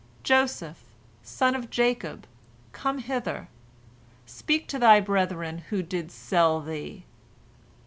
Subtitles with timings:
[0.23, 0.79] Joseph,
[1.21, 2.25] son of Jacob,
[2.71, 3.49] come hither!
[4.25, 7.05] Speak to thy brethren who did sell thee."